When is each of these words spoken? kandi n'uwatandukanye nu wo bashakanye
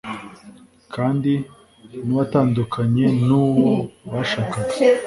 kandi 0.95 1.33
n'uwatandukanye 2.05 3.05
nu 3.27 3.41
wo 3.61 3.73
bashakanye 4.11 4.73